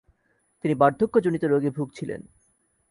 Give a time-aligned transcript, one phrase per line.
[0.63, 2.21] তিনি বার্ধক্যজনিত রোগে ভুগছিলেন।